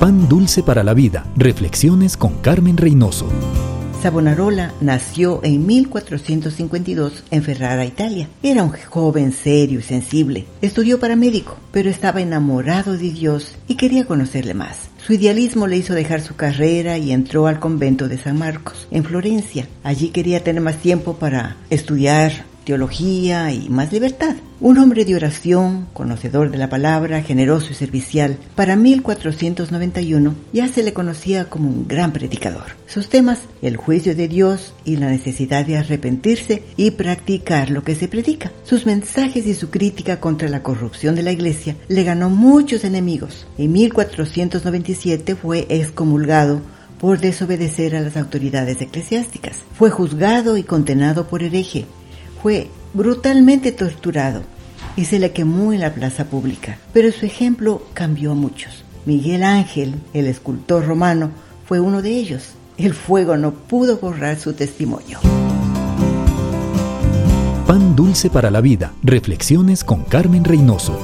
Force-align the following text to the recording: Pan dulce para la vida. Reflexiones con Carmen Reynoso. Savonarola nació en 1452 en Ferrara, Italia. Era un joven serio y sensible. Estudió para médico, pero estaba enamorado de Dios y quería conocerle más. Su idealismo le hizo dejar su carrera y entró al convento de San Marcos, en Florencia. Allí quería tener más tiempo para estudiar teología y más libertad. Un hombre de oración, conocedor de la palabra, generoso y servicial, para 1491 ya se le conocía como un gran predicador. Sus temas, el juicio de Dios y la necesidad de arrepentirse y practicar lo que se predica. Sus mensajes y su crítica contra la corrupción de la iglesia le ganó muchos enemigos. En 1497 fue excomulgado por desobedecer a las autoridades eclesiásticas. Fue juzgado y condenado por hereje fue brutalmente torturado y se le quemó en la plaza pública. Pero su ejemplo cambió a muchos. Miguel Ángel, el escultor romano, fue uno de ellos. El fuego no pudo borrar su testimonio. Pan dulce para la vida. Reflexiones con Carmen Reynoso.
Pan 0.00 0.30
dulce 0.30 0.62
para 0.62 0.82
la 0.82 0.94
vida. 0.94 1.26
Reflexiones 1.36 2.16
con 2.16 2.38
Carmen 2.38 2.78
Reynoso. 2.78 3.28
Savonarola 4.00 4.72
nació 4.80 5.40
en 5.42 5.66
1452 5.66 7.24
en 7.30 7.42
Ferrara, 7.42 7.84
Italia. 7.84 8.26
Era 8.42 8.62
un 8.62 8.70
joven 8.70 9.30
serio 9.30 9.80
y 9.80 9.82
sensible. 9.82 10.46
Estudió 10.62 10.98
para 10.98 11.16
médico, 11.16 11.58
pero 11.70 11.90
estaba 11.90 12.22
enamorado 12.22 12.94
de 12.94 13.10
Dios 13.10 13.56
y 13.68 13.74
quería 13.74 14.06
conocerle 14.06 14.54
más. 14.54 14.88
Su 15.06 15.12
idealismo 15.12 15.66
le 15.66 15.76
hizo 15.76 15.92
dejar 15.92 16.22
su 16.22 16.34
carrera 16.34 16.96
y 16.96 17.12
entró 17.12 17.46
al 17.46 17.60
convento 17.60 18.08
de 18.08 18.16
San 18.16 18.38
Marcos, 18.38 18.88
en 18.90 19.04
Florencia. 19.04 19.68
Allí 19.84 20.08
quería 20.08 20.42
tener 20.42 20.62
más 20.62 20.78
tiempo 20.78 21.16
para 21.18 21.58
estudiar 21.68 22.46
teología 22.64 23.52
y 23.52 23.68
más 23.68 23.92
libertad. 23.92 24.36
Un 24.62 24.76
hombre 24.76 25.06
de 25.06 25.14
oración, 25.14 25.86
conocedor 25.94 26.50
de 26.50 26.58
la 26.58 26.68
palabra, 26.68 27.22
generoso 27.22 27.68
y 27.70 27.74
servicial, 27.74 28.36
para 28.54 28.76
1491 28.76 30.34
ya 30.52 30.68
se 30.68 30.82
le 30.82 30.92
conocía 30.92 31.46
como 31.46 31.70
un 31.70 31.88
gran 31.88 32.12
predicador. 32.12 32.76
Sus 32.86 33.08
temas, 33.08 33.38
el 33.62 33.78
juicio 33.78 34.14
de 34.14 34.28
Dios 34.28 34.74
y 34.84 34.96
la 34.96 35.08
necesidad 35.08 35.64
de 35.64 35.78
arrepentirse 35.78 36.62
y 36.76 36.90
practicar 36.90 37.70
lo 37.70 37.84
que 37.84 37.94
se 37.94 38.06
predica. 38.06 38.52
Sus 38.62 38.84
mensajes 38.84 39.46
y 39.46 39.54
su 39.54 39.70
crítica 39.70 40.20
contra 40.20 40.50
la 40.50 40.62
corrupción 40.62 41.14
de 41.14 41.22
la 41.22 41.32
iglesia 41.32 41.76
le 41.88 42.04
ganó 42.04 42.28
muchos 42.28 42.84
enemigos. 42.84 43.46
En 43.56 43.72
1497 43.72 45.36
fue 45.36 45.64
excomulgado 45.70 46.60
por 47.00 47.18
desobedecer 47.18 47.96
a 47.96 48.02
las 48.02 48.18
autoridades 48.18 48.78
eclesiásticas. 48.82 49.56
Fue 49.72 49.88
juzgado 49.88 50.58
y 50.58 50.64
condenado 50.64 51.28
por 51.28 51.42
hereje 51.42 51.86
fue 52.42 52.68
brutalmente 52.94 53.72
torturado 53.72 54.42
y 54.96 55.04
se 55.04 55.18
le 55.18 55.32
quemó 55.32 55.72
en 55.72 55.80
la 55.80 55.94
plaza 55.94 56.24
pública. 56.26 56.78
Pero 56.92 57.12
su 57.12 57.26
ejemplo 57.26 57.82
cambió 57.94 58.32
a 58.32 58.34
muchos. 58.34 58.84
Miguel 59.06 59.42
Ángel, 59.42 59.94
el 60.12 60.26
escultor 60.26 60.86
romano, 60.86 61.30
fue 61.66 61.80
uno 61.80 62.02
de 62.02 62.10
ellos. 62.10 62.50
El 62.76 62.94
fuego 62.94 63.36
no 63.36 63.52
pudo 63.52 63.98
borrar 63.98 64.38
su 64.38 64.52
testimonio. 64.52 65.18
Pan 67.66 67.94
dulce 67.94 68.30
para 68.30 68.50
la 68.50 68.60
vida. 68.60 68.92
Reflexiones 69.02 69.84
con 69.84 70.02
Carmen 70.04 70.44
Reynoso. 70.44 70.98